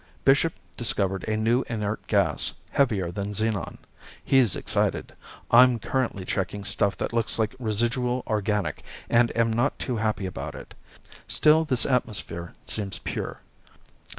[0.25, 3.77] Bishop discovered a new inert gas, heavier than Xenon.
[4.25, 5.13] He's excited.
[5.51, 10.55] I'm currently checking stuff that looks like residual organic, and am not too happy about
[10.55, 10.73] it.
[11.27, 13.43] Still, this atmosphere seems pure.